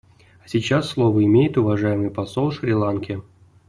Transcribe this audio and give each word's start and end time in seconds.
А 0.43 0.47
сейчас 0.47 0.89
слово 0.89 1.23
имеет 1.25 1.59
уважаемый 1.59 2.09
посол 2.09 2.49
Шри-Ланки. 2.51 3.21